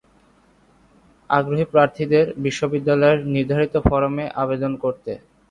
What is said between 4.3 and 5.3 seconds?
আবেদন করতে...